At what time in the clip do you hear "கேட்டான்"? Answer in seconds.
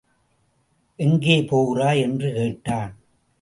2.33-2.95